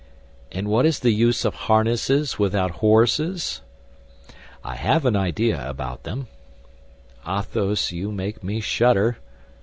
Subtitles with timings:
[0.51, 3.61] "But what is the use of harnesses without horses?"
[4.63, 6.25] "I have an idea about them."
[7.27, 9.19] "Athos, you make me shudder."